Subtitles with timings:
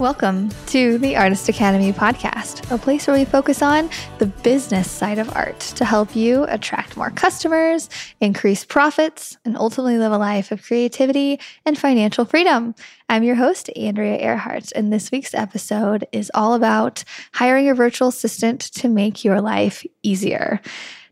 [0.00, 5.18] Welcome to the Artist Academy podcast, a place where we focus on the business side
[5.18, 10.52] of art to help you attract more customers, increase profits, and ultimately live a life
[10.52, 12.74] of creativity and financial freedom.
[13.10, 17.04] I'm your host, Andrea Earhart, and this week's episode is all about
[17.34, 20.62] hiring a virtual assistant to make your life easier.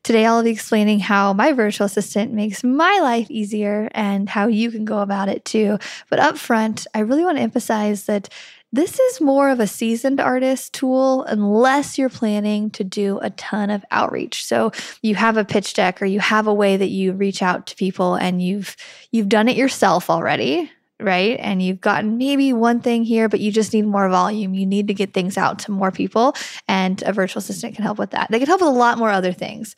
[0.04, 4.70] Today, I'll be explaining how my virtual assistant makes my life easier and how you
[4.70, 5.78] can go about it too.
[6.08, 8.30] But up front, I really want to emphasize that
[8.72, 13.70] this is more of a seasoned artist tool unless you're planning to do a ton
[13.70, 14.44] of outreach.
[14.44, 17.66] So you have a pitch deck or you have a way that you reach out
[17.68, 18.76] to people and you've
[19.10, 21.38] you've done it yourself already, right?
[21.40, 24.54] And you've gotten maybe one thing here, but you just need more volume.
[24.54, 26.34] You need to get things out to more people,
[26.66, 28.30] and a virtual assistant can help with that.
[28.30, 29.76] They can help with a lot more other things.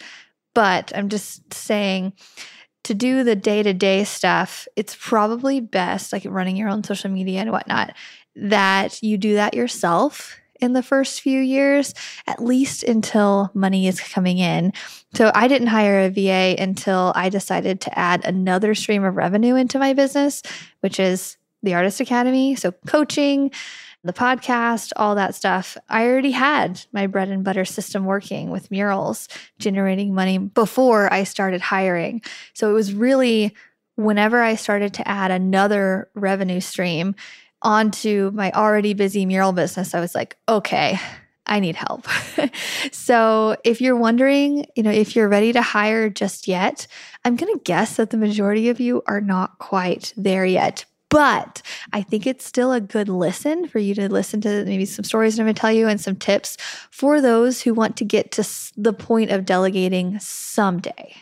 [0.53, 2.13] But I'm just saying
[2.85, 7.11] to do the day to day stuff, it's probably best, like running your own social
[7.11, 7.95] media and whatnot,
[8.37, 11.95] that you do that yourself in the first few years,
[12.27, 14.73] at least until money is coming in.
[15.15, 19.55] So I didn't hire a VA until I decided to add another stream of revenue
[19.55, 20.43] into my business,
[20.81, 22.55] which is the Artist Academy.
[22.57, 23.51] So coaching,
[24.03, 25.77] the podcast, all that stuff.
[25.89, 31.25] I already had my bread and butter system working with murals, generating money before I
[31.25, 32.23] started hiring.
[32.55, 33.55] So it was really
[33.97, 37.15] whenever I started to add another revenue stream,
[37.63, 40.99] onto my already busy mural business, I was like, okay,
[41.47, 42.07] I need help.
[42.93, 46.87] so, if you're wondering, you know, if you're ready to hire just yet,
[47.25, 50.85] I'm going to guess that the majority of you are not quite there yet.
[51.11, 51.61] But
[51.93, 55.39] I think it's still a good listen for you to listen to maybe some stories
[55.39, 56.57] I'm going to tell you and some tips
[56.91, 61.17] for those who want to get to the point of delegating someday.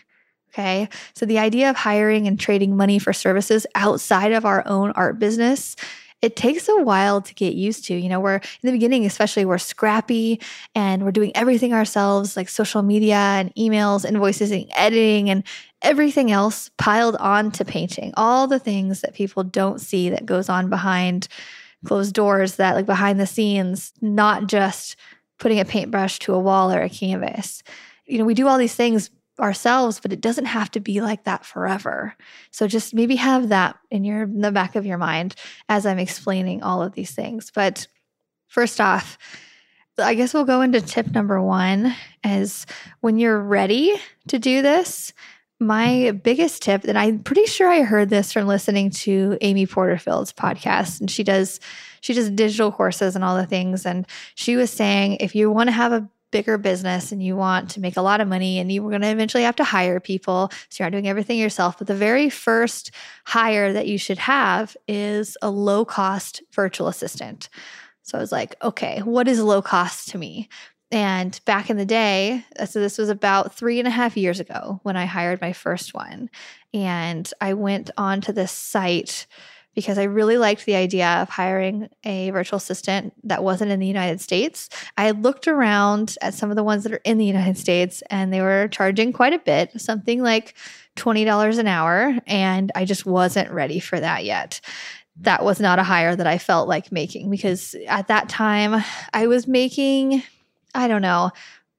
[0.52, 0.91] Okay.
[1.14, 5.19] So the idea of hiring and trading money for services outside of our own art
[5.19, 5.75] business
[6.20, 7.94] it takes a while to get used to.
[7.94, 10.41] You know, we're in the beginning, especially, we're scrappy
[10.74, 15.45] and we're doing everything ourselves, like social media and emails, invoices, and editing, and
[15.83, 18.12] everything else piled on to painting.
[18.17, 21.28] All the things that people don't see that goes on behind
[21.84, 24.96] closed doors, that like behind the scenes, not just
[25.39, 27.62] putting a paintbrush to a wall or a canvas.
[28.07, 29.11] You know, we do all these things
[29.41, 32.15] ourselves, but it doesn't have to be like that forever.
[32.51, 35.35] So just maybe have that in your in the back of your mind
[35.69, 37.51] as I'm explaining all of these things.
[37.55, 37.87] But
[38.49, 39.19] first off,
[39.99, 41.95] I guess we'll go into tip number 1
[42.25, 42.67] is
[43.01, 43.95] when you're ready
[44.29, 45.13] to do this,
[45.61, 50.33] my biggest tip and I'm pretty sure I heard this from listening to Amy Porterfield's
[50.33, 51.59] podcast and she does
[52.01, 54.07] she does digital courses and all the things and
[54.37, 57.80] she was saying if you want to have a bigger business and you want to
[57.80, 60.50] make a lot of money and you're going to eventually have to hire people.
[60.68, 61.78] So you're not doing everything yourself.
[61.78, 62.90] But the very first
[63.24, 67.48] hire that you should have is a low cost virtual assistant.
[68.02, 70.48] So I was like, okay, what is low cost to me?
[70.90, 74.40] And back in the day, uh, so this was about three and a half years
[74.40, 76.30] ago when I hired my first one.
[76.72, 79.27] And I went onto this site
[79.78, 83.86] because I really liked the idea of hiring a virtual assistant that wasn't in the
[83.86, 84.68] United States.
[84.96, 88.33] I looked around at some of the ones that are in the United States and
[88.33, 90.56] they were charging quite a bit, something like
[90.96, 92.18] $20 an hour.
[92.27, 94.61] And I just wasn't ready for that yet.
[95.20, 98.83] That was not a hire that I felt like making because at that time
[99.14, 100.24] I was making,
[100.74, 101.30] I don't know,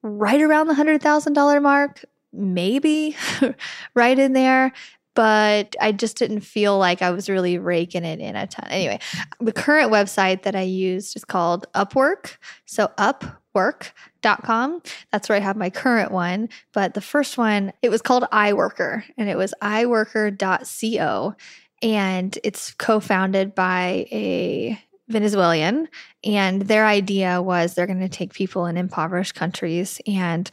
[0.04, 3.18] right around the $100,000 mark, maybe
[3.94, 4.72] right in there
[5.20, 8.70] but I just didn't feel like I was really raking it in a ton.
[8.70, 9.00] Anyway,
[9.42, 12.38] the current website that I used is called Upwork.
[12.64, 14.82] So upwork.com.
[15.12, 16.48] That's where I have my current one.
[16.72, 21.36] But the first one, it was called iWorker and it was iworker.co.
[21.82, 25.90] And it's co founded by a Venezuelan.
[26.24, 30.50] And their idea was they're going to take people in impoverished countries and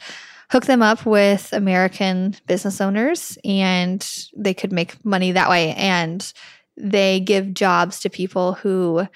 [0.49, 5.73] hook them up with American business owners and they could make money that way.
[5.75, 6.31] And
[6.77, 9.07] they give jobs to people who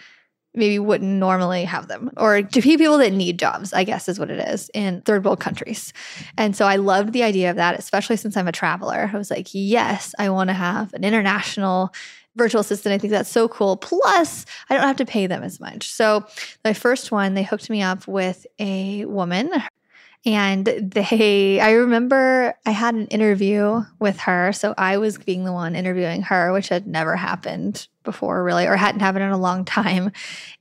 [0.54, 4.30] maybe wouldn't normally have them or to people that need jobs, I guess is what
[4.30, 5.94] it is in third world countries.
[6.38, 9.10] And so I loved the idea of that, especially since I'm a traveler.
[9.14, 11.94] I was like, yes, I want to have an international
[12.36, 12.94] virtual assistant.
[12.94, 13.78] I think that's so cool.
[13.78, 15.90] Plus, I don't have to pay them as much.
[15.90, 16.26] So,
[16.66, 19.52] my first one, they hooked me up with a woman.
[20.24, 24.54] And they, I remember I had an interview with her.
[24.54, 28.76] So I was being the one interviewing her, which had never happened before, really, or
[28.76, 30.12] hadn't happened in a long time.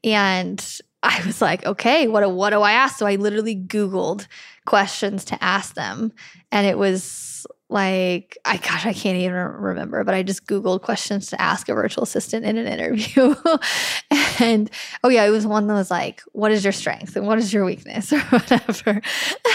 [0.03, 2.99] And I was like, okay, what, what do I ask?
[2.99, 4.27] So I literally Googled
[4.65, 6.13] questions to ask them.
[6.51, 11.29] And it was like I gosh, I can't even remember, but I just Googled questions
[11.31, 13.35] to ask a virtual assistant in an interview.
[14.41, 14.71] and
[15.05, 17.53] oh yeah, it was one that was like, what is your strength and what is
[17.53, 19.01] your weakness or whatever.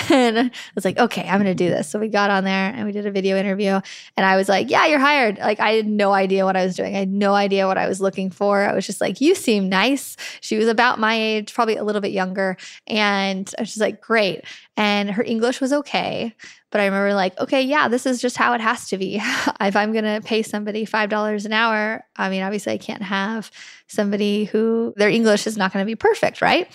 [0.09, 1.89] And I was like, okay, I'm gonna do this.
[1.89, 3.79] So we got on there and we did a video interview.
[4.15, 5.37] And I was like, yeah, you're hired.
[5.37, 6.95] Like I had no idea what I was doing.
[6.95, 8.61] I had no idea what I was looking for.
[8.61, 10.15] I was just like, you seem nice.
[10.41, 12.55] She was about my age, probably a little bit younger.
[12.87, 14.45] And I was just like, great.
[14.77, 16.35] And her English was okay
[16.75, 19.15] but I remember like, okay, yeah, this is just how it has to be.
[19.61, 23.49] if I'm going to pay somebody $5 an hour, I mean, obviously I can't have
[23.87, 26.69] somebody who their English is not going to be perfect, right?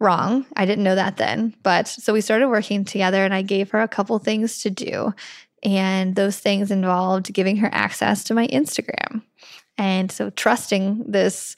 [0.00, 0.46] Wrong.
[0.56, 1.54] I didn't know that then.
[1.62, 5.14] But so we started working together and I gave her a couple things to do.
[5.62, 9.22] And those things involved giving her access to my Instagram.
[9.78, 11.54] And so trusting this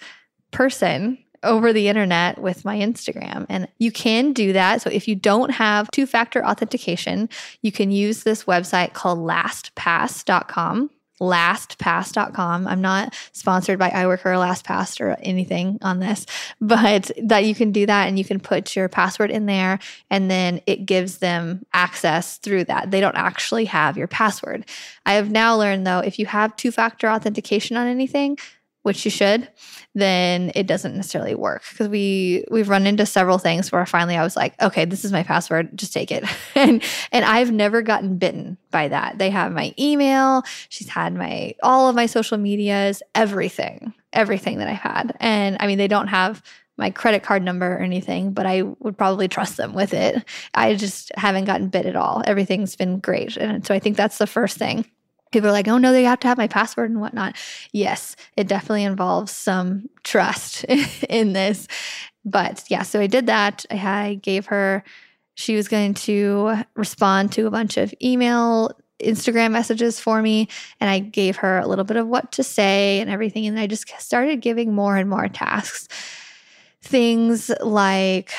[0.51, 3.47] person over the internet with my Instagram.
[3.49, 4.83] And you can do that.
[4.83, 7.29] So if you don't have two factor authentication,
[7.63, 10.91] you can use this website called lastpass.com
[11.23, 12.67] lastpass.com.
[12.67, 16.27] I'm not sponsored by iWorker or LastPass or anything on this,
[16.61, 19.79] but that you can do that and you can put your password in there
[20.11, 22.91] and then it gives them access through that.
[22.91, 24.67] They don't actually have your password.
[25.07, 28.37] I have now learned though, if you have two factor authentication on anything,
[28.83, 29.49] which you should,
[29.95, 34.23] then it doesn't necessarily work because we we've run into several things where finally I
[34.23, 36.25] was like, okay, this is my password, just take it.
[36.55, 36.83] and
[37.13, 39.19] and I've never gotten bitten by that.
[39.19, 44.69] They have my email, she's had my all of my social medias, everything, everything that
[44.69, 45.17] I've had.
[45.21, 46.43] And I mean, they don't have
[46.79, 50.25] my credit card number or anything, but I would probably trust them with it.
[50.55, 52.23] I just haven't gotten bit at all.
[52.27, 53.37] Everything's been great.
[53.37, 54.87] And so I think that's the first thing
[55.33, 57.37] people are like, oh no, they have to have my password and whatnot.
[57.73, 60.65] Yes, it definitely involves some trust
[61.09, 61.67] in this.
[62.25, 63.67] But yeah, so I did that.
[63.71, 64.85] I gave her,
[65.35, 68.71] she was going to respond to a bunch of email,
[69.01, 70.49] Instagram messages for me.
[70.79, 73.47] And I gave her a little bit of what to say and everything.
[73.47, 75.89] And I just started giving more and more tasks
[76.83, 78.33] things like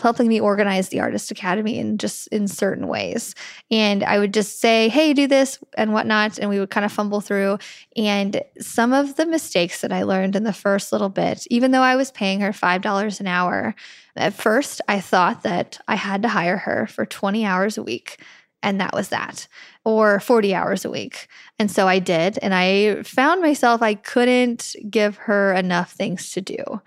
[0.00, 3.34] helping me organize the artist academy in just in certain ways.
[3.70, 6.92] And i would just say hey do this and whatnot and we would kind of
[6.92, 7.58] fumble through.
[7.96, 11.82] And some of the mistakes that i learned in the first little bit even though
[11.82, 13.74] i was paying her $5 an hour
[14.16, 18.20] at first i thought that i had to hire her for 20 hours a week
[18.64, 19.46] and that was that
[19.84, 21.28] or 40 hours a week.
[21.58, 22.38] And so I did.
[22.40, 26.64] And I found myself, I couldn't give her enough things to do.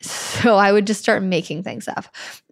[0.00, 2.04] So I would just start making things up.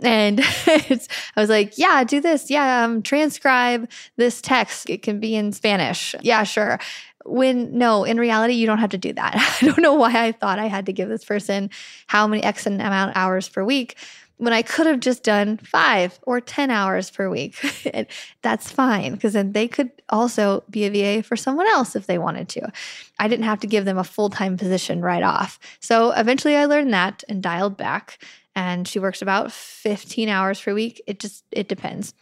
[0.03, 2.49] And I was like, yeah, do this.
[2.49, 4.89] Yeah, um, transcribe this text.
[4.89, 6.15] It can be in Spanish.
[6.23, 6.79] Yeah, sure
[7.25, 10.33] when no in reality you don't have to do that i don't know why i
[10.33, 11.71] thought i had to give this person
[12.09, 13.97] how many x amount of hours per week
[14.43, 17.55] when I could have just done five or 10 hours per week.
[17.95, 18.09] and
[18.43, 22.19] that's fine because then they could also be a VA for someone else if they
[22.19, 22.73] wanted to.
[23.21, 25.61] I didn't have to give them a full time position right off.
[25.79, 28.19] So eventually I learned that and dialed back.
[28.57, 31.01] And she works about 15 hours per week.
[31.07, 32.13] It just, it depends.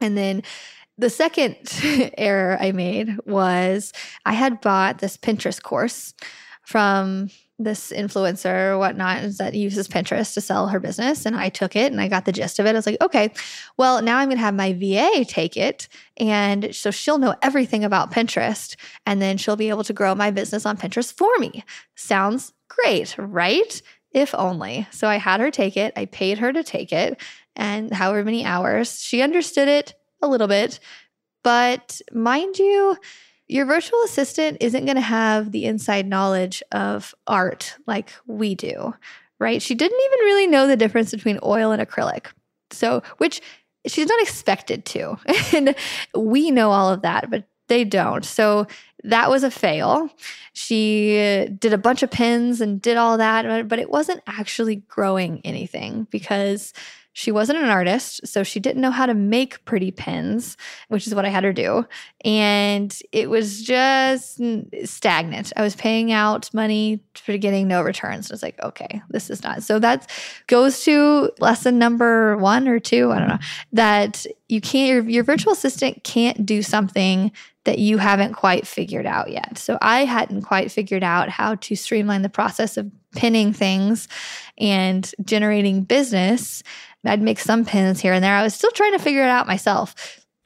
[0.00, 0.42] And then
[0.98, 1.56] the second
[2.18, 3.92] error I made was
[4.26, 6.14] I had bought this Pinterest course
[6.64, 7.30] from
[7.62, 11.26] this influencer or whatnot that uses Pinterest to sell her business.
[11.26, 12.70] And I took it and I got the gist of it.
[12.70, 13.32] I was like, okay,
[13.76, 15.88] well, now I'm going to have my VA take it.
[16.16, 18.76] And so she'll know everything about Pinterest.
[19.06, 21.64] And then she'll be able to grow my business on Pinterest for me.
[21.94, 23.82] Sounds great, right?
[24.12, 24.88] If only.
[24.90, 25.92] So I had her take it.
[25.96, 27.20] I paid her to take it.
[27.54, 30.80] And however many hours, she understood it a little bit.
[31.42, 32.96] But mind you,
[33.50, 38.94] your virtual assistant isn't going to have the inside knowledge of art like we do,
[39.40, 39.60] right?
[39.60, 42.26] She didn't even really know the difference between oil and acrylic.
[42.70, 43.40] So, which
[43.86, 45.18] she's not expected to.
[45.52, 45.74] and
[46.14, 48.24] we know all of that, but they don't.
[48.24, 48.68] So,
[49.02, 50.10] that was a fail.
[50.52, 55.40] She did a bunch of pins and did all that, but it wasn't actually growing
[55.42, 56.72] anything because
[57.20, 60.56] she wasn't an artist, so she didn't know how to make pretty pins,
[60.88, 61.86] which is what I had her do.
[62.24, 64.40] And it was just
[64.84, 65.52] stagnant.
[65.54, 68.30] I was paying out money for getting no returns.
[68.30, 69.62] I was like, okay, this is not.
[69.62, 70.10] So that
[70.46, 73.12] goes to lesson number one or two.
[73.12, 73.38] I don't know.
[73.74, 77.32] That you can't, your, your virtual assistant can't do something
[77.64, 79.58] that you haven't quite figured out yet.
[79.58, 84.08] So I hadn't quite figured out how to streamline the process of pinning things
[84.56, 86.62] and generating business
[87.04, 88.34] I'd make some pins here and there.
[88.34, 89.94] I was still trying to figure it out myself.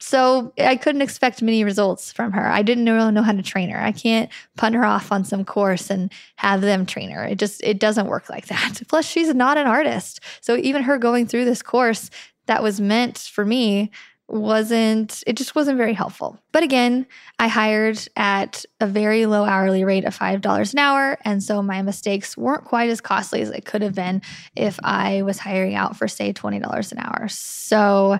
[0.01, 2.47] So I couldn't expect many results from her.
[2.47, 3.81] I didn't really know how to train her.
[3.81, 7.25] I can't punt her off on some course and have them train her.
[7.25, 8.83] It just it doesn't work like that.
[8.89, 10.21] Plus she's not an artist.
[10.41, 12.11] So even her going through this course
[12.47, 13.91] that was meant for me
[14.29, 16.39] wasn't it just wasn't very helpful.
[16.53, 17.07] But again,
[17.39, 21.83] I hired at a very low hourly rate of $5 an hour and so my
[21.83, 24.23] mistakes weren't quite as costly as it could have been
[24.57, 27.29] if I was hiring out for say $20 an hour.
[27.29, 28.19] So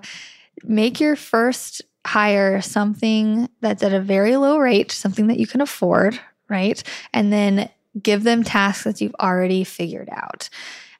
[0.63, 5.61] make your first hire something that's at a very low rate, something that you can
[5.61, 6.19] afford,
[6.49, 6.81] right?
[7.13, 7.69] And then
[8.01, 10.49] give them tasks that you've already figured out.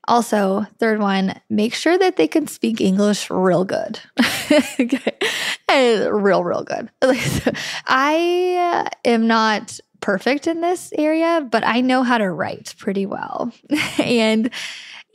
[0.08, 4.00] Also, third one, make sure that they can speak English real good.
[4.80, 5.18] okay.
[5.70, 6.92] real, real good.
[7.88, 13.52] I am not perfect in this area, but I know how to write pretty well.
[13.98, 14.52] and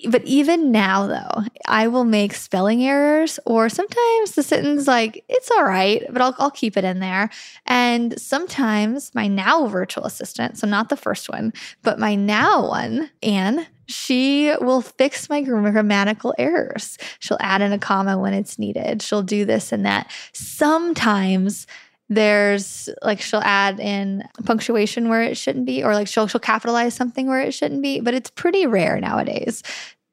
[0.09, 5.51] but even now though i will make spelling errors or sometimes the sentence like it's
[5.51, 7.29] all right but I'll, I'll keep it in there
[7.67, 13.11] and sometimes my now virtual assistant so not the first one but my now one
[13.23, 16.97] anne she will fix my grammatical errors.
[17.19, 19.03] She'll add in a comma when it's needed.
[19.03, 20.11] She'll do this and that.
[20.33, 21.67] Sometimes
[22.09, 26.93] there's like she'll add in punctuation where it shouldn't be or like she'll she'll capitalize
[26.93, 29.63] something where it shouldn't be but it's pretty rare nowadays.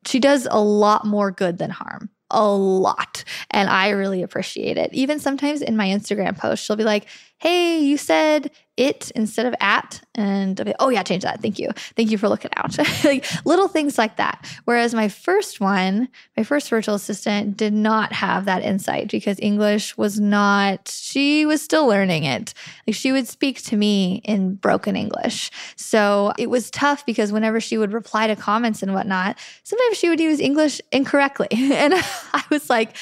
[0.06, 2.10] She does a lot more good than harm.
[2.30, 3.24] A lot.
[3.52, 4.94] And i really appreciate it.
[4.94, 7.08] Even sometimes in my instagram post she'll be like
[7.40, 10.02] hey, you said it instead of at.
[10.16, 11.42] And oh, yeah, change that.
[11.42, 11.70] Thank you.
[11.96, 12.78] Thank you for looking out.
[13.04, 14.46] like little things like that.
[14.66, 19.98] Whereas my first one, my first virtual assistant did not have that insight because English
[19.98, 22.54] was not, she was still learning it.
[22.86, 25.52] Like she would speak to me in broken English.
[25.76, 30.10] So it was tough because whenever she would reply to comments and whatnot, sometimes she
[30.10, 31.48] would use English incorrectly.
[31.52, 31.94] and
[32.34, 32.96] I was like,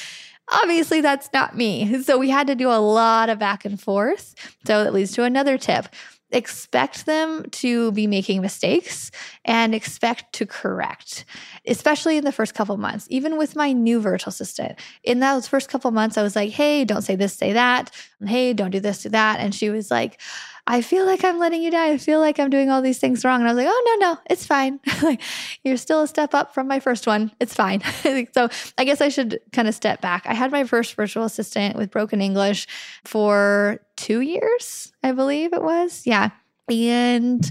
[0.48, 2.02] Obviously, that's not me.
[2.02, 4.34] So we had to do a lot of back and forth.
[4.64, 5.88] So that leads to another tip
[6.32, 9.10] expect them to be making mistakes
[9.46, 11.24] and expect to correct
[11.66, 15.70] especially in the first couple months even with my new virtual assistant in those first
[15.70, 17.90] couple months i was like hey don't say this say that
[18.26, 20.20] hey don't do this do that and she was like
[20.68, 21.90] I feel like I'm letting you down.
[21.90, 23.40] I feel like I'm doing all these things wrong.
[23.40, 24.80] And I was like, oh, no, no, it's fine.
[25.02, 25.22] like,
[25.62, 27.30] you're still a step up from my first one.
[27.38, 27.82] It's fine.
[28.34, 30.26] so I guess I should kind of step back.
[30.26, 32.66] I had my first virtual assistant with broken English
[33.04, 36.02] for two years, I believe it was.
[36.04, 36.30] Yeah.
[36.68, 37.48] And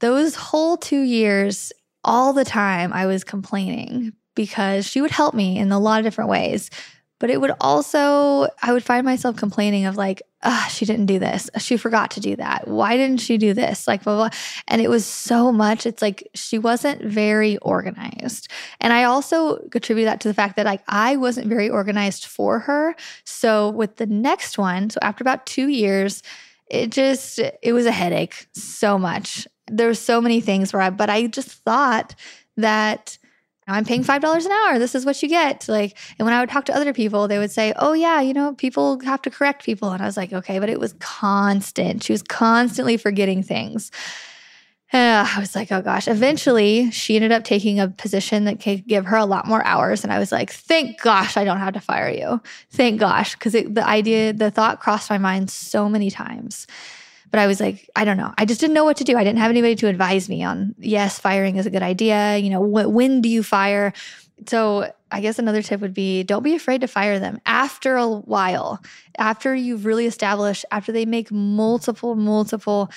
[0.00, 1.72] those whole two years,
[2.04, 6.04] all the time, I was complaining because she would help me in a lot of
[6.04, 6.70] different ways
[7.18, 11.18] but it would also, I would find myself complaining of like, ah, she didn't do
[11.18, 11.50] this.
[11.58, 12.68] She forgot to do that.
[12.68, 13.88] Why didn't she do this?
[13.88, 14.38] Like, blah, blah.
[14.68, 15.84] And it was so much.
[15.84, 18.48] It's like she wasn't very organized.
[18.80, 22.60] And I also attribute that to the fact that like I wasn't very organized for
[22.60, 22.94] her.
[23.24, 26.22] So with the next one, so after about two years,
[26.70, 29.48] it just, it was a headache so much.
[29.70, 32.14] There were so many things where I, but I just thought
[32.56, 33.18] that
[33.68, 34.78] I'm paying $5 an hour.
[34.78, 35.68] This is what you get.
[35.68, 38.32] Like, and when I would talk to other people, they would say, Oh, yeah, you
[38.32, 39.90] know, people have to correct people.
[39.90, 42.02] And I was like, Okay, but it was constant.
[42.02, 43.90] She was constantly forgetting things.
[44.90, 46.08] Uh, I was like, Oh gosh.
[46.08, 50.02] Eventually, she ended up taking a position that could give her a lot more hours.
[50.02, 52.40] And I was like, Thank gosh, I don't have to fire you.
[52.70, 53.34] Thank gosh.
[53.34, 56.66] Because the idea, the thought crossed my mind so many times.
[57.30, 58.32] But I was like, I don't know.
[58.38, 59.16] I just didn't know what to do.
[59.16, 62.36] I didn't have anybody to advise me on, yes, firing is a good idea.
[62.38, 63.92] You know, wh- when do you fire?
[64.46, 68.08] So I guess another tip would be don't be afraid to fire them after a
[68.08, 68.80] while,
[69.18, 72.90] after you've really established, after they make multiple, multiple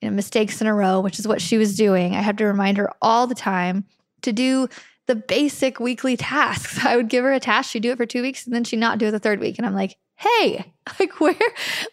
[0.00, 2.14] you know, mistakes in a row, which is what she was doing.
[2.14, 3.84] I had to remind her all the time
[4.22, 4.68] to do
[5.06, 6.78] the basic weekly tasks.
[6.84, 8.78] I would give her a task, she'd do it for two weeks, and then she'd
[8.78, 9.58] not do it the third week.
[9.58, 11.34] And I'm like, hey, like where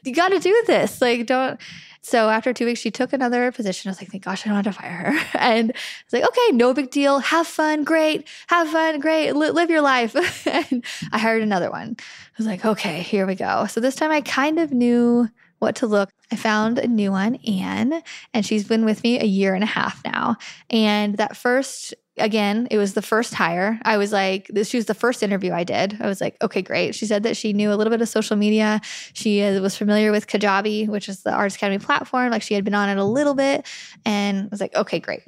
[0.04, 1.02] you got to do this.
[1.02, 1.60] Like, don't.
[2.06, 3.88] So after two weeks, she took another position.
[3.88, 5.26] I was like, thank gosh, I don't have to fire her.
[5.40, 7.20] And I was like, okay, no big deal.
[7.20, 7.86] Have fun.
[7.86, 8.28] Great.
[8.48, 9.00] Have fun.
[9.00, 9.30] Great.
[9.30, 10.14] L- live your life.
[10.46, 11.96] and I hired another one.
[12.00, 12.04] I
[12.38, 13.68] was like, okay, here we go.
[13.68, 15.30] So this time I kind of knew
[15.60, 16.10] what to look.
[16.30, 18.02] I found a new one, Anne,
[18.34, 20.36] and she's been with me a year and a half now.
[20.70, 23.80] And that first again, it was the first hire.
[23.84, 25.98] I was like, this, she was the first interview I did.
[26.00, 26.96] I was like, okay, great.
[26.96, 28.82] She said that she knew a little bit of social media.
[29.14, 32.30] She uh, was familiar with Kajabi, which is the Artist Academy platform.
[32.32, 33.66] Like she had been on it a little bit.
[34.06, 35.24] And I was like, okay, great.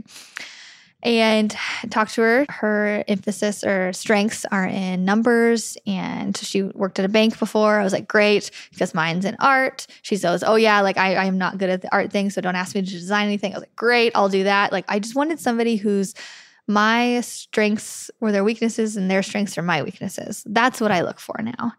[1.01, 1.55] And
[1.91, 2.45] talked to her.
[2.49, 5.77] Her emphasis or strengths are in numbers.
[5.85, 7.79] And she worked at a bank before.
[7.79, 9.85] I was like, great, because mine's in art.
[10.01, 12.31] She says, oh, yeah, like I, I am not good at the art thing.
[12.31, 13.53] So don't ask me to design anything.
[13.53, 14.71] I was like, great, I'll do that.
[14.71, 16.15] Like I just wanted somebody who's
[16.67, 20.43] my strengths were their weaknesses and their strengths are my weaknesses.
[20.47, 21.73] That's what I look for now.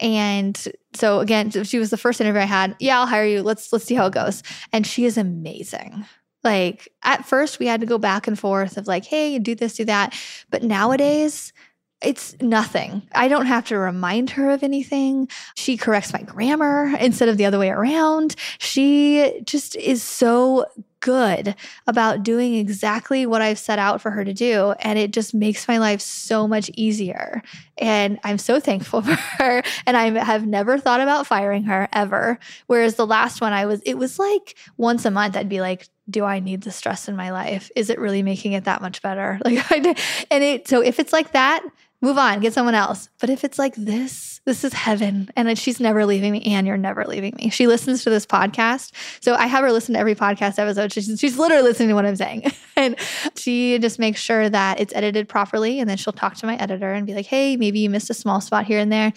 [0.00, 0.56] And
[0.94, 2.76] so again, she was the first interview I had.
[2.78, 3.42] Yeah, I'll hire you.
[3.42, 4.42] Let's let's see how it goes.
[4.72, 6.04] And she is amazing.
[6.44, 9.76] Like at first we had to go back and forth of like, hey, do this,
[9.76, 10.14] do that.
[10.50, 11.52] But nowadays,
[12.00, 13.02] it's nothing.
[13.12, 15.28] I don't have to remind her of anything.
[15.56, 18.36] She corrects my grammar instead of the other way around.
[18.58, 20.66] She just is so
[21.00, 21.54] good
[21.86, 24.74] about doing exactly what I've set out for her to do.
[24.80, 27.42] And it just makes my life so much easier.
[27.76, 29.62] And I'm so thankful for her.
[29.86, 32.38] And I have never thought about firing her ever.
[32.66, 35.88] Whereas the last one, I was, it was like once a month, I'd be like,
[36.10, 37.70] do I need the stress in my life?
[37.76, 39.38] Is it really making it that much better?
[39.48, 39.98] Like,
[40.30, 41.64] and it, so if it's like that,
[42.00, 43.08] move on, get someone else.
[43.20, 45.30] But if it's like this, this is heaven.
[45.36, 47.50] And she's never leaving me, and you're never leaving me.
[47.50, 48.92] She listens to this podcast.
[49.20, 50.92] So I have her listen to every podcast episode.
[50.92, 52.50] She's, she's literally listening to what I'm saying.
[52.76, 52.96] and
[53.36, 55.80] she just makes sure that it's edited properly.
[55.80, 58.14] And then she'll talk to my editor and be like, hey, maybe you missed a
[58.14, 59.12] small spot here and there.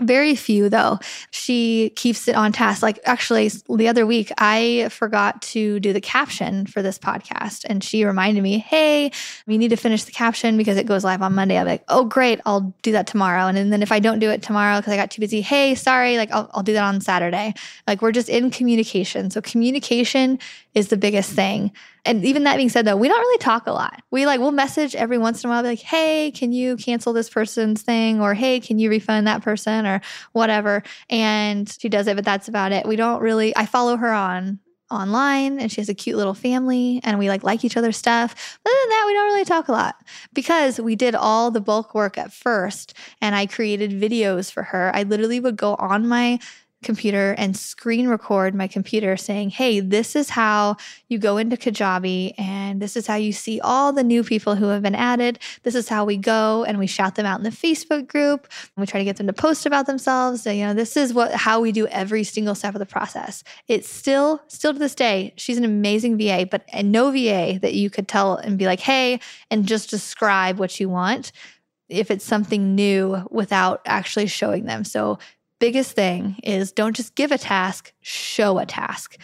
[0.00, 0.98] Very few, though.
[1.30, 2.82] She keeps it on task.
[2.82, 7.64] Like, actually, the other week, I forgot to do the caption for this podcast.
[7.66, 9.10] And she reminded me, hey,
[9.46, 11.56] we need to finish the caption because it goes live on Monday.
[11.56, 12.40] I'm like, oh, great.
[12.44, 13.46] I'll do that tomorrow.
[13.46, 16.18] And then if I don't do it tomorrow because I got too busy, hey, sorry,
[16.18, 17.54] like, I'll, I'll do that on Saturday.
[17.86, 19.30] Like, we're just in communication.
[19.30, 20.38] So, communication
[20.74, 21.72] is the biggest thing
[22.06, 24.02] and even that being said though we don't really talk a lot.
[24.10, 27.12] We like we'll message every once in a while be like hey can you cancel
[27.12, 28.20] this person's thing?
[28.20, 29.86] or hey can you refund that person?
[29.86, 30.00] or
[30.32, 30.82] whatever.
[31.10, 32.86] And she does it but that's about it.
[32.86, 34.60] We don't really i follow her on
[34.90, 38.58] online and she has a cute little family and we like like each other's stuff.
[38.62, 39.96] But other than that we don't really talk a lot.
[40.32, 44.90] Because we did all the bulk work at first and i created videos for her.
[44.94, 46.38] I literally would go on my
[46.86, 50.76] computer and screen record my computer saying, Hey, this is how
[51.08, 54.68] you go into Kajabi, and this is how you see all the new people who
[54.68, 55.38] have been added.
[55.64, 58.48] This is how we go and we shout them out in the Facebook group.
[58.76, 60.42] And we try to get them to post about themselves.
[60.42, 63.42] So, you know, this is what how we do every single step of the process.
[63.68, 67.90] It's still, still to this day, she's an amazing VA, but no VA that you
[67.90, 71.32] could tell and be like, hey, and just describe what you want
[71.88, 74.84] if it's something new without actually showing them.
[74.84, 75.18] So
[75.58, 79.18] biggest thing is don't just give a task, show a task.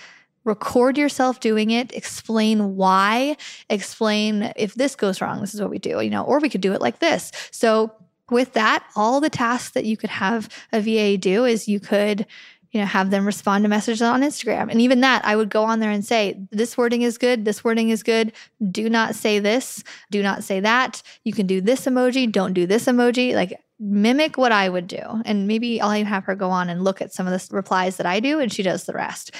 [0.44, 3.36] Record yourself doing it, explain why,
[3.70, 6.60] explain if this goes wrong, this is what we do, you know, or we could
[6.60, 7.30] do it like this.
[7.52, 7.92] So,
[8.30, 12.26] with that, all the tasks that you could have a VA do is you could
[12.72, 15.62] you know have them respond to messages on instagram and even that i would go
[15.62, 18.32] on there and say this wording is good this wording is good
[18.70, 22.66] do not say this do not say that you can do this emoji don't do
[22.66, 25.02] this emoji like mimic what I would do.
[25.24, 28.06] And maybe I'll have her go on and look at some of the replies that
[28.06, 29.32] I do, and she does the rest.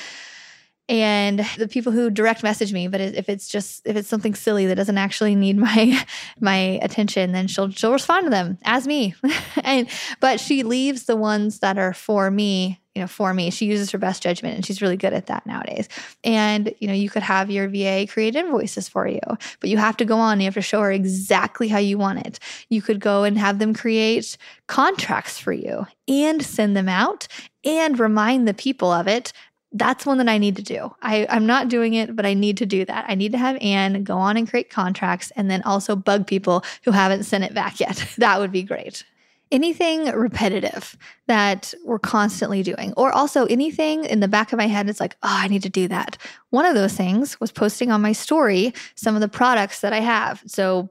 [0.89, 4.67] And the people who direct message me, but if it's just if it's something silly
[4.67, 6.05] that doesn't actually need my
[6.41, 9.15] my attention, then she'll she'll respond to them as me.
[9.65, 9.89] and
[10.21, 13.51] but she leaves the ones that are for me you know, for me.
[13.51, 15.89] She uses her best judgment and she's really good at that nowadays.
[16.25, 19.21] And, you know, you could have your VA create invoices for you,
[19.61, 22.27] but you have to go on, you have to show her exactly how you want
[22.27, 22.39] it.
[22.69, 27.29] You could go and have them create contracts for you and send them out
[27.65, 29.33] and remind the people of it
[29.75, 30.95] that's one that I need to do.
[31.01, 33.07] I, I'm not doing it, but I need to do that.
[33.09, 36.63] I need to have Anne go on and create contracts and then also bug people
[36.85, 38.07] who haven't sent it back yet.
[38.19, 39.05] that would be great
[39.53, 40.97] anything repetitive
[41.29, 45.17] that we're constantly doing, or also anything in the back of my head, it's like,
[45.23, 46.19] oh, I need to do that.
[46.51, 50.01] One of those things was posting on my story some of the products that I
[50.01, 50.43] have.
[50.47, 50.89] So,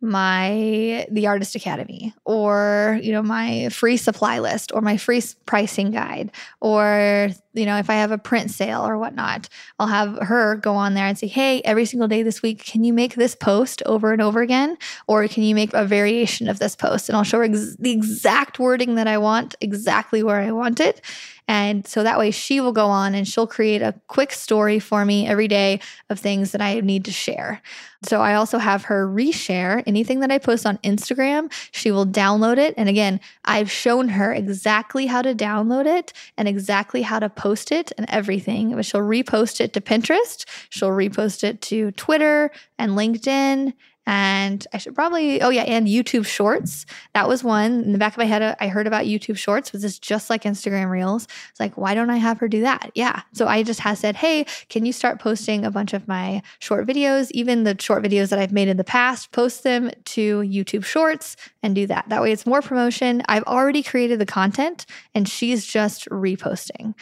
[0.00, 5.90] my the artist academy or you know my free supply list or my free pricing
[5.90, 6.30] guide
[6.60, 10.74] or you know if i have a print sale or whatnot i'll have her go
[10.74, 13.82] on there and say hey every single day this week can you make this post
[13.86, 14.76] over and over again?
[15.06, 17.08] Or can you make a variation of this post?
[17.08, 20.80] And i'll show her ex- the exact wording that i want exactly where i want
[20.80, 21.00] it
[21.48, 25.04] and so that way she will go on and she'll create a quick story for
[25.04, 25.80] me every day
[26.10, 27.62] of things that I need to share.
[28.02, 31.52] So I also have her reshare anything that I post on Instagram.
[31.70, 32.74] She will download it.
[32.76, 37.70] And again, I've shown her exactly how to download it and exactly how to post
[37.70, 38.74] it and everything.
[38.74, 43.72] But she'll repost it to Pinterest, she'll repost it to Twitter and LinkedIn
[44.06, 46.86] and I should probably, oh yeah, and YouTube Shorts.
[47.14, 47.82] That was one.
[47.82, 49.72] In the back of my head, I heard about YouTube Shorts.
[49.72, 51.26] Was this just like Instagram Reels?
[51.50, 52.92] It's like, why don't I have her do that?
[52.94, 53.22] Yeah.
[53.32, 56.86] So I just have said, hey, can you start posting a bunch of my short
[56.86, 60.84] videos, even the short videos that I've made in the past, post them to YouTube
[60.84, 62.08] Shorts and do that.
[62.08, 63.22] That way it's more promotion.
[63.28, 66.94] I've already created the content and she's just reposting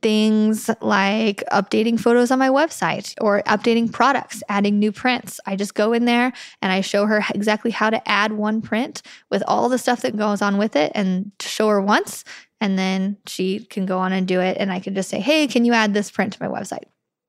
[0.00, 5.40] things like updating photos on my website or updating products, adding new prints.
[5.46, 9.02] I just go in there and I show her exactly how to add one print
[9.30, 12.24] with all the stuff that goes on with it and show her once.
[12.60, 14.56] And then she can go on and do it.
[14.58, 16.84] And I can just say, hey, can you add this print to my website?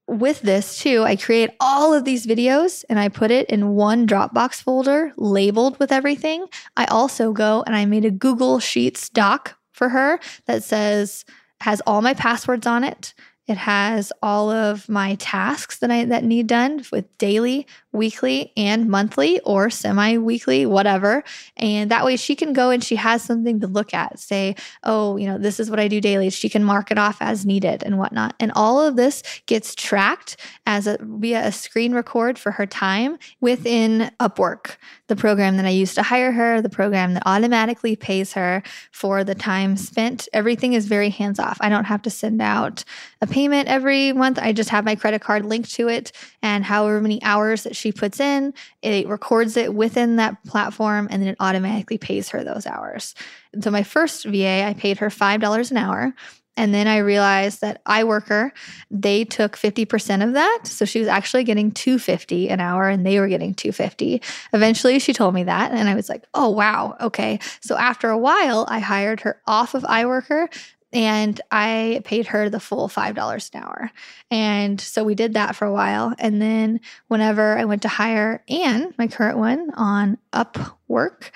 [0.07, 4.07] with this too, I create all of these videos and I put it in one
[4.07, 6.45] Dropbox folder labeled with everything.
[6.77, 11.25] I also go and I made a Google Sheets doc for her that says,
[11.61, 13.13] has all my passwords on it.
[13.47, 18.88] It has all of my tasks that I that need done with daily, weekly, and
[18.89, 21.23] monthly or semi-weekly, whatever.
[21.58, 24.19] And that way she can go and she has something to look at.
[24.19, 26.29] Say, oh, you know, this is what I do daily.
[26.29, 28.36] She can mark it off as needed and whatnot.
[28.39, 33.17] And all of this gets tracked as a via a screen record for her time
[33.41, 34.77] within Upwork,
[35.08, 39.23] the program that I use to hire her, the program that automatically pays her for
[39.23, 40.27] the time spent.
[40.34, 41.58] Everything is very hands off.
[41.62, 42.84] I don't have to send out
[43.21, 44.39] a payment every month.
[44.39, 47.84] I just have my credit card linked to it and however many hours that she
[47.91, 52.65] puts in, it records it within that platform and then it automatically pays her those
[52.65, 53.15] hours.
[53.61, 56.13] So my first VA, I paid her $5 an hour.
[56.57, 58.51] And then I realized that iWorker,
[58.89, 60.61] they took 50% of that.
[60.63, 64.21] So she was actually getting 250 an hour and they were getting 250.
[64.53, 68.17] Eventually she told me that and I was like, "Oh wow, okay." So after a
[68.17, 70.47] while, I hired her off of iWorker
[70.93, 73.91] and I paid her the full $5 an hour.
[74.31, 76.13] And so we did that for a while.
[76.19, 81.31] And then whenever I went to hire Anne, my current one, on Upwork,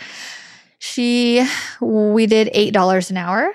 [0.77, 1.45] she,
[1.81, 3.51] we did $8 an hour.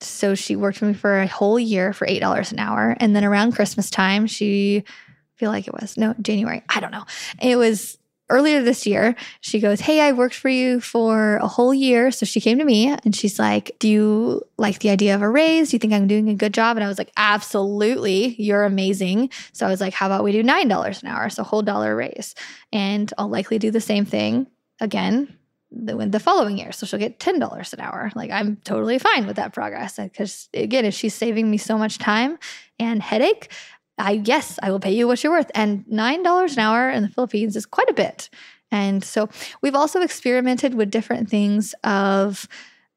[0.00, 2.96] So she worked for me for a whole year for $8 an hour.
[3.00, 6.92] And then around Christmas time, she, I feel like it was, no, January, I don't
[6.92, 7.04] know.
[7.42, 7.98] It was
[8.30, 12.10] earlier this year, she goes, Hey, I worked for you for a whole year.
[12.10, 15.28] So she came to me and she's like, Do you like the idea of a
[15.28, 15.70] raise?
[15.70, 16.76] Do you think I'm doing a good job?
[16.76, 18.34] And I was like, Absolutely.
[18.40, 19.30] You're amazing.
[19.52, 21.28] So I was like, How about we do $9 an hour?
[21.30, 22.34] So whole dollar raise.
[22.72, 24.46] And I'll likely do the same thing
[24.80, 25.38] again
[25.70, 26.72] the, the following year.
[26.72, 28.10] So she'll get $10 an hour.
[28.14, 31.98] Like I'm totally fine with that progress because again, if she's saving me so much
[31.98, 32.38] time
[32.78, 33.50] and headache,
[33.98, 35.50] I yes, I will pay you what you're worth.
[35.54, 38.30] And nine dollars an hour in the Philippines is quite a bit.
[38.70, 39.28] And so
[39.62, 42.46] we've also experimented with different things of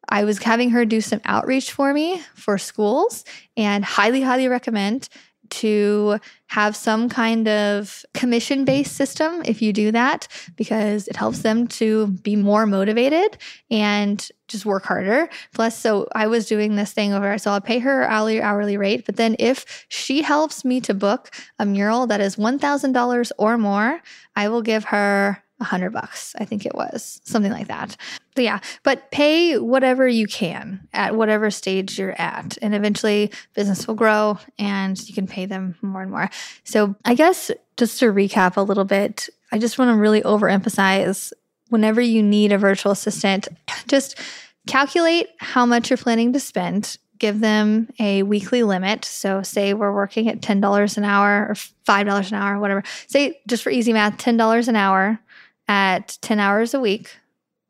[0.10, 3.24] I was having her do some outreach for me for schools
[3.56, 5.08] and highly, highly recommend
[5.52, 11.40] to have some kind of commission based system if you do that, because it helps
[11.40, 13.38] them to be more motivated
[13.70, 15.30] and just work harder.
[15.54, 19.06] Plus, so I was doing this thing over, so I'll pay her hourly hourly rate,
[19.06, 24.02] but then if she helps me to book a mural that is $1,000 or more,
[24.36, 26.36] I will give her a hundred bucks.
[26.40, 27.96] I think it was something like that.
[28.36, 32.58] But yeah, but pay whatever you can at whatever stage you're at.
[32.62, 36.30] And eventually business will grow and you can pay them more and more.
[36.64, 41.32] So I guess just to recap a little bit, I just want to really overemphasize
[41.72, 43.48] whenever you need a virtual assistant,
[43.88, 44.20] just
[44.68, 49.06] calculate how much you're planning to spend give them a weekly limit.
[49.06, 52.82] So, say we're working at $10 an hour or $5 an hour, whatever.
[53.06, 55.20] Say, just for easy math, $10 an hour
[55.68, 57.16] at 10 hours a week,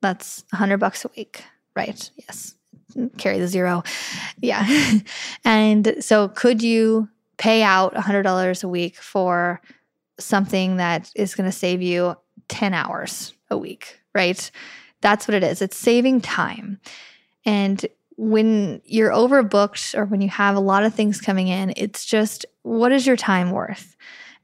[0.02, 1.44] that's 100 bucks a week,
[1.76, 2.10] right?
[2.16, 2.56] Yes.
[3.18, 3.84] Carry the zero.
[4.42, 4.66] Yeah.
[5.44, 9.60] and so could you pay out $100 a week for
[10.18, 12.16] something that is going to save you
[12.48, 14.50] 10 hours a week, right?
[15.02, 15.62] That's what it is.
[15.62, 16.80] It's saving time.
[17.46, 17.86] And
[18.18, 22.46] when you're overbooked or when you have a lot of things coming in, it's just
[22.64, 23.96] what is your time worth?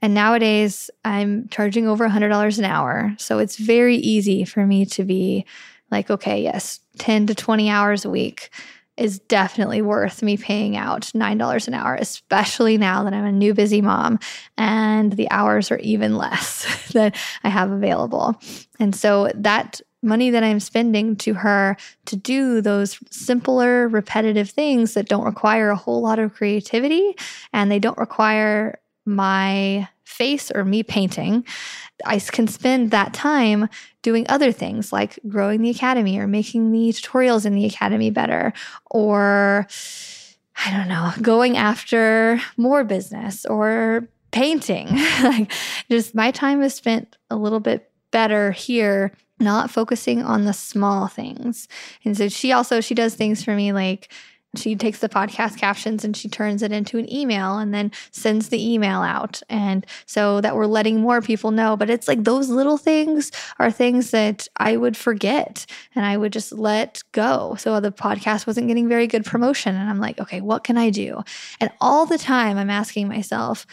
[0.02, 3.16] And nowadays, I'm charging over $100 an hour.
[3.18, 5.46] So it's very easy for me to be
[5.90, 8.52] like, okay, yes, 10 to 20 hours a week
[8.98, 13.54] is definitely worth me paying out $9 an hour, especially now that I'm a new
[13.54, 14.20] busy mom
[14.58, 18.40] and the hours are even less that I have available.
[18.80, 24.94] And so that money that I'm spending to her to do those simpler, repetitive things
[24.94, 27.16] that don't require a whole lot of creativity
[27.54, 31.46] and they don't require my face or me painting,
[32.06, 33.70] I can spend that time
[34.02, 38.54] doing other things like growing the academy or making the tutorials in the academy better
[38.92, 39.68] or
[40.66, 44.88] I don't know, going after more business or painting.
[45.24, 45.52] like
[45.90, 51.08] just my time is spent a little bit better here not focusing on the small
[51.08, 51.68] things.
[52.04, 54.12] And so she also she does things for me like
[54.58, 58.50] she takes the podcast captions and she turns it into an email and then sends
[58.50, 59.42] the email out.
[59.50, 61.78] And so that we're letting more people know.
[61.78, 65.66] But it's like those little things are things that I would forget
[65.96, 67.56] and I would just let go.
[67.58, 69.76] So the podcast wasn't getting very good promotion.
[69.76, 71.24] And I'm like, okay, what can I do?
[71.60, 73.66] And all the time I'm asking myself,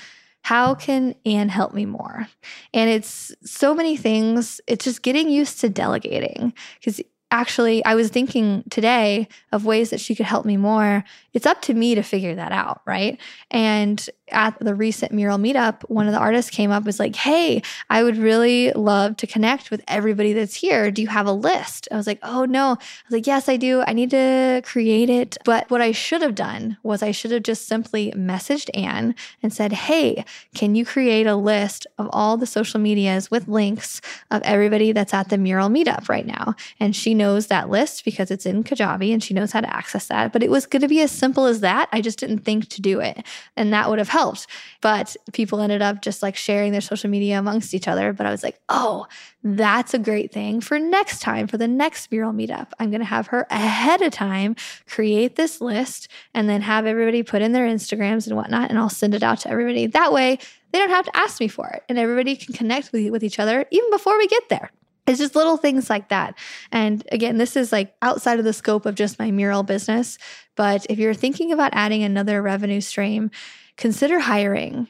[0.44, 2.28] how can Anne help me more?
[2.74, 4.60] And it's so many things.
[4.66, 7.00] It's just getting used to delegating because
[7.34, 11.04] actually, I was thinking today of ways that she could help me more.
[11.32, 13.20] It's up to me to figure that out, right?
[13.50, 17.62] And at the recent mural meetup, one of the artists came up was like, Hey,
[17.90, 20.90] I would really love to connect with everybody that's here.
[20.90, 21.88] Do you have a list?
[21.92, 22.70] I was like, Oh no.
[22.70, 22.76] I
[23.08, 23.82] was like, Yes, I do.
[23.86, 25.36] I need to create it.
[25.44, 29.52] But what I should have done was I should have just simply messaged Anne and
[29.52, 34.42] said, Hey, can you create a list of all the social medias with links of
[34.42, 36.54] everybody that's at the mural meetup right now?
[36.80, 40.06] And she knows that list because it's in Kajabi and she knows how to access
[40.06, 40.32] that.
[40.32, 41.88] But it was going to be as simple as that.
[41.92, 43.24] I just didn't think to do it.
[43.56, 44.46] And that would have helped.
[44.80, 48.12] But people ended up just like sharing their social media amongst each other.
[48.12, 49.06] But I was like, oh,
[49.42, 52.68] that's a great thing for next time, for the next mural meetup.
[52.78, 54.54] I'm going to have her ahead of time
[54.88, 58.70] create this list and then have everybody put in their Instagrams and whatnot.
[58.70, 59.88] And I'll send it out to everybody.
[59.88, 60.38] That way,
[60.70, 61.82] they don't have to ask me for it.
[61.88, 64.70] And everybody can connect with, with each other even before we get there.
[65.06, 66.34] It's just little things like that.
[66.72, 70.18] And again, this is like outside of the scope of just my mural business.
[70.56, 73.30] But if you're thinking about adding another revenue stream,
[73.76, 74.88] consider hiring.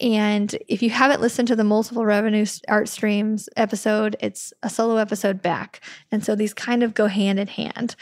[0.00, 4.96] And if you haven't listened to the multiple revenue art streams episode, it's a solo
[4.96, 5.80] episode back.
[6.10, 7.94] And so these kind of go hand in hand.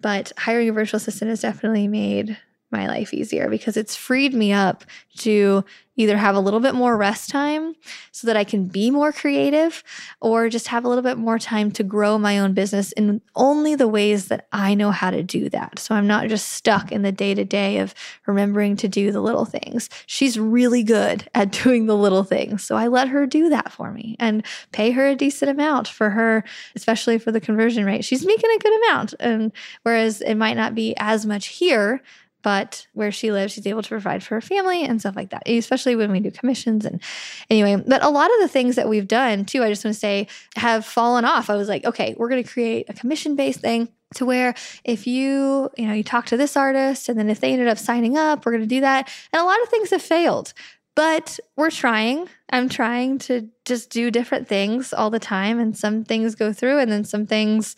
[0.00, 2.38] But hiring a virtual assistant has definitely made
[2.70, 4.84] my life easier because it's freed me up
[5.18, 5.64] to
[5.96, 7.74] either have a little bit more rest time
[8.12, 9.82] so that I can be more creative
[10.20, 13.74] or just have a little bit more time to grow my own business in only
[13.74, 15.78] the ways that I know how to do that.
[15.78, 17.94] So I'm not just stuck in the day to day of
[18.26, 19.88] remembering to do the little things.
[20.06, 22.62] She's really good at doing the little things.
[22.62, 26.10] So I let her do that for me and pay her a decent amount for
[26.10, 28.04] her, especially for the conversion rate.
[28.04, 29.14] She's making a good amount.
[29.18, 29.52] And
[29.82, 32.02] whereas it might not be as much here,
[32.46, 35.42] but where she lives, she's able to provide for her family and stuff like that,
[35.48, 36.84] especially when we do commissions.
[36.84, 37.02] And
[37.50, 39.98] anyway, but a lot of the things that we've done too, I just want to
[39.98, 41.50] say, have fallen off.
[41.50, 44.54] I was like, okay, we're going to create a commission based thing to where
[44.84, 47.78] if you you know you talk to this artist and then if they ended up
[47.78, 50.54] signing up we're going to do that and a lot of things have failed
[50.94, 56.04] but we're trying i'm trying to just do different things all the time and some
[56.04, 57.74] things go through and then some things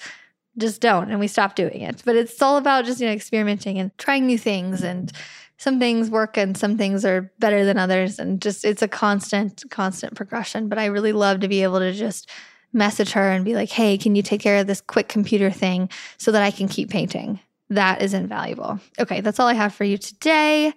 [0.59, 2.03] just don't and we stop doing it.
[2.05, 5.13] But it's all about just you know experimenting and trying new things and
[5.57, 9.65] some things work and some things are better than others and just it's a constant
[9.71, 10.69] constant progression.
[10.69, 12.31] But i really love to be able to just
[12.73, 15.89] message her and be like hey can you take care of this quick computer thing
[16.19, 17.41] so that i can keep painting?
[17.71, 18.81] That is invaluable.
[18.99, 20.75] Okay that's all i have for you today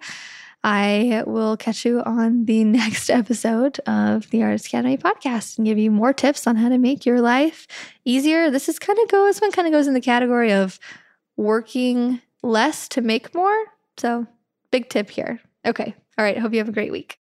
[0.64, 5.78] I will catch you on the next episode of the Artist Academy podcast and give
[5.78, 7.66] you more tips on how to make your life
[8.04, 8.50] easier.
[8.50, 10.78] This is kind of goes this one kind of goes in the category of
[11.36, 13.64] working less to make more.
[13.96, 14.26] So,
[14.70, 15.40] big tip here.
[15.64, 15.94] Okay.
[16.18, 16.38] All right.
[16.38, 17.18] Hope you have a great week.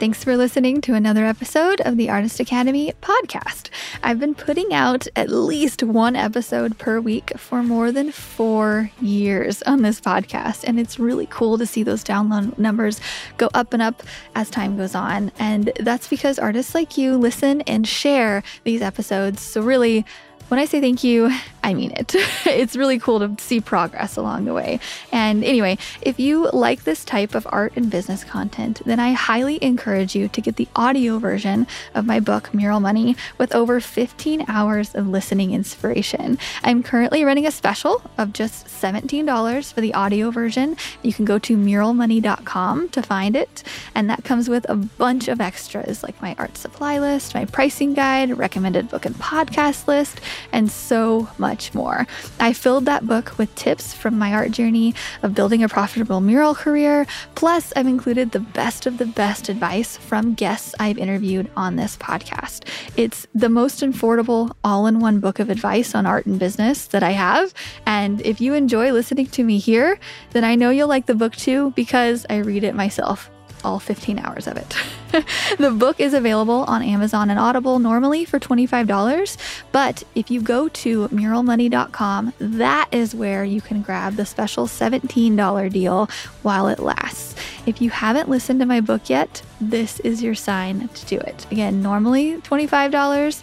[0.00, 3.68] Thanks for listening to another episode of the Artist Academy podcast.
[4.02, 9.60] I've been putting out at least one episode per week for more than four years
[9.64, 12.98] on this podcast, and it's really cool to see those download numbers
[13.36, 14.02] go up and up
[14.34, 15.32] as time goes on.
[15.38, 19.42] And that's because artists like you listen and share these episodes.
[19.42, 20.06] So, really,
[20.50, 21.30] when I say thank you,
[21.62, 22.14] I mean it.
[22.46, 24.80] it's really cool to see progress along the way.
[25.12, 29.62] And anyway, if you like this type of art and business content, then I highly
[29.62, 34.46] encourage you to get the audio version of my book, Mural Money, with over 15
[34.48, 36.38] hours of listening inspiration.
[36.64, 40.76] I'm currently running a special of just $17 for the audio version.
[41.02, 43.62] You can go to muralmoney.com to find it.
[43.94, 47.94] And that comes with a bunch of extras like my art supply list, my pricing
[47.94, 50.20] guide, recommended book and podcast list
[50.52, 52.06] and so much more.
[52.38, 56.54] I filled that book with tips from my art journey of building a profitable mural
[56.54, 57.06] career.
[57.34, 61.96] Plus, I've included the best of the best advice from guests I've interviewed on this
[61.96, 62.66] podcast.
[62.96, 67.02] It's the most affordable all in one book of advice on art and business that
[67.02, 67.52] I have.
[67.86, 69.98] And if you enjoy listening to me here,
[70.30, 73.30] then I know you'll like the book too because I read it myself
[73.64, 74.74] all 15 hours of it.
[75.58, 79.36] the book is available on Amazon and Audible normally for $25,
[79.72, 85.72] but if you go to muralmoney.com, that is where you can grab the special $17
[85.72, 86.08] deal
[86.42, 87.34] while it lasts.
[87.66, 91.46] If you haven't listened to my book yet, this is your sign to do it.
[91.50, 93.42] Again, normally $25.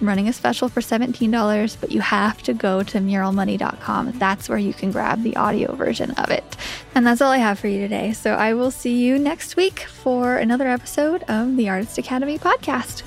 [0.00, 4.12] I'm running a special for $17, but you have to go to muralmoney.com.
[4.18, 6.56] That's where you can grab the audio version of it.
[6.94, 8.12] And that's all I have for you today.
[8.12, 13.02] So I will see you next week for another episode of the Artist Academy podcast.